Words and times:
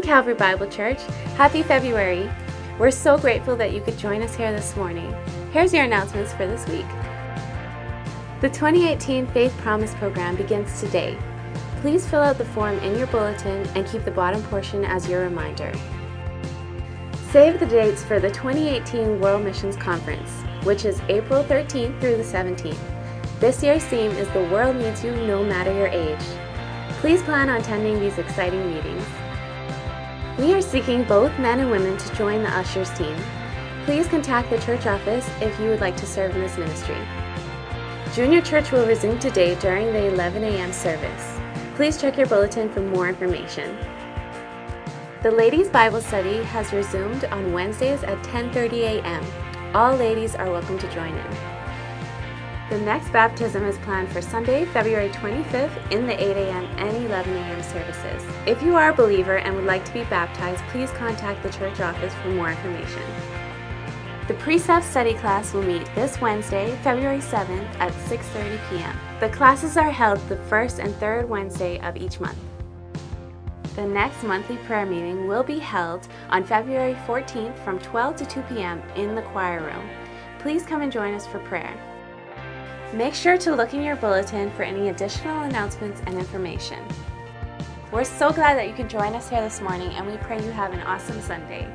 Calvary 0.00 0.34
Bible 0.34 0.68
Church. 0.68 1.02
Happy 1.36 1.62
February. 1.62 2.30
We're 2.78 2.90
so 2.90 3.18
grateful 3.18 3.56
that 3.56 3.72
you 3.72 3.80
could 3.80 3.98
join 3.98 4.22
us 4.22 4.34
here 4.34 4.52
this 4.52 4.76
morning. 4.76 5.14
Here's 5.52 5.74
your 5.74 5.84
announcements 5.84 6.32
for 6.32 6.46
this 6.46 6.66
week. 6.68 6.86
The 8.40 8.48
2018 8.48 9.26
Faith 9.28 9.56
Promise 9.58 9.94
program 9.94 10.36
begins 10.36 10.80
today. 10.80 11.18
Please 11.80 12.08
fill 12.08 12.22
out 12.22 12.38
the 12.38 12.44
form 12.44 12.78
in 12.78 12.96
your 12.96 13.08
bulletin 13.08 13.66
and 13.74 13.86
keep 13.86 14.04
the 14.04 14.10
bottom 14.10 14.42
portion 14.44 14.84
as 14.84 15.08
your 15.08 15.22
reminder. 15.22 15.72
Save 17.30 17.60
the 17.60 17.66
dates 17.66 18.02
for 18.02 18.20
the 18.20 18.30
2018 18.30 19.20
World 19.20 19.44
Missions 19.44 19.76
Conference, 19.76 20.30
which 20.64 20.84
is 20.84 21.00
April 21.08 21.44
13th 21.44 22.00
through 22.00 22.16
the 22.16 22.22
17th. 22.22 22.78
This 23.40 23.62
year's 23.62 23.84
theme 23.84 24.12
is 24.12 24.28
The 24.28 24.44
World 24.44 24.76
Needs 24.76 25.02
You 25.02 25.16
No 25.26 25.42
Matter 25.42 25.72
Your 25.72 25.88
Age. 25.88 26.24
Please 27.00 27.22
plan 27.22 27.50
on 27.50 27.60
attending 27.60 27.98
these 27.98 28.18
exciting 28.18 28.72
meetings. 28.72 29.04
We 30.42 30.54
are 30.54 30.60
seeking 30.60 31.04
both 31.04 31.38
men 31.38 31.60
and 31.60 31.70
women 31.70 31.96
to 31.96 32.14
join 32.16 32.42
the 32.42 32.48
ushers 32.48 32.90
team. 32.98 33.16
Please 33.84 34.08
contact 34.08 34.50
the 34.50 34.58
church 34.58 34.86
office 34.86 35.24
if 35.40 35.56
you 35.60 35.68
would 35.68 35.80
like 35.80 35.96
to 35.98 36.04
serve 36.04 36.34
in 36.34 36.42
this 36.42 36.58
ministry. 36.58 36.98
Junior 38.12 38.40
church 38.40 38.72
will 38.72 38.84
resume 38.84 39.20
today 39.20 39.54
during 39.60 39.92
the 39.92 40.06
11 40.06 40.42
a.m. 40.42 40.72
service. 40.72 41.38
Please 41.76 41.96
check 41.96 42.16
your 42.16 42.26
bulletin 42.26 42.68
for 42.68 42.80
more 42.80 43.08
information. 43.08 43.78
The 45.22 45.30
Ladies 45.30 45.68
Bible 45.68 46.00
Study 46.00 46.42
has 46.42 46.72
resumed 46.72 47.24
on 47.26 47.52
Wednesdays 47.52 48.02
at 48.02 48.20
10:30 48.24 48.98
a.m. 48.98 49.24
All 49.76 49.94
ladies 49.94 50.34
are 50.34 50.50
welcome 50.50 50.76
to 50.80 50.92
join 50.92 51.14
in. 51.16 51.51
The 52.72 52.78
next 52.78 53.10
baptism 53.10 53.66
is 53.66 53.76
planned 53.80 54.08
for 54.08 54.22
Sunday, 54.22 54.64
February 54.64 55.10
25th 55.10 55.92
in 55.92 56.06
the 56.06 56.14
8 56.14 56.36
a.m. 56.38 56.64
and 56.78 57.04
11 57.04 57.36
a.m. 57.36 57.62
services. 57.62 58.24
If 58.46 58.62
you 58.62 58.76
are 58.76 58.88
a 58.88 58.94
believer 58.94 59.36
and 59.36 59.54
would 59.54 59.66
like 59.66 59.84
to 59.84 59.92
be 59.92 60.04
baptized, 60.04 60.64
please 60.68 60.90
contact 60.92 61.42
the 61.42 61.50
church 61.50 61.80
office 61.80 62.14
for 62.14 62.28
more 62.28 62.48
information. 62.48 63.02
The 64.26 64.32
Precept 64.32 64.86
Study 64.86 65.12
class 65.12 65.52
will 65.52 65.60
meet 65.60 65.84
this 65.94 66.18
Wednesday, 66.22 66.74
February 66.82 67.18
7th 67.18 67.68
at 67.78 67.92
6:30 68.08 68.58
p.m. 68.70 68.98
The 69.20 69.28
classes 69.28 69.76
are 69.76 69.90
held 69.90 70.26
the 70.30 70.38
first 70.48 70.78
and 70.78 70.96
third 70.96 71.28
Wednesday 71.28 71.78
of 71.80 71.98
each 71.98 72.20
month. 72.20 72.38
The 73.76 73.86
next 73.86 74.22
monthly 74.22 74.56
prayer 74.56 74.86
meeting 74.86 75.28
will 75.28 75.42
be 75.42 75.58
held 75.58 76.08
on 76.30 76.42
February 76.42 76.94
14th 77.06 77.62
from 77.66 77.78
12 77.80 78.16
to 78.16 78.24
2 78.24 78.40
p.m. 78.48 78.82
in 78.96 79.14
the 79.14 79.28
choir 79.30 79.60
room. 79.60 79.90
Please 80.38 80.62
come 80.62 80.80
and 80.80 80.90
join 80.90 81.12
us 81.12 81.26
for 81.26 81.38
prayer. 81.40 81.78
Make 82.92 83.14
sure 83.14 83.38
to 83.38 83.56
look 83.56 83.72
in 83.72 83.82
your 83.82 83.96
bulletin 83.96 84.50
for 84.50 84.64
any 84.64 84.90
additional 84.90 85.44
announcements 85.44 86.02
and 86.04 86.18
information. 86.18 86.78
We're 87.90 88.04
so 88.04 88.30
glad 88.30 88.58
that 88.58 88.68
you 88.68 88.74
could 88.74 88.90
join 88.90 89.14
us 89.14 89.30
here 89.30 89.40
this 89.40 89.62
morning 89.62 89.88
and 89.92 90.06
we 90.06 90.18
pray 90.18 90.44
you 90.44 90.50
have 90.50 90.74
an 90.74 90.80
awesome 90.80 91.22
Sunday. 91.22 91.66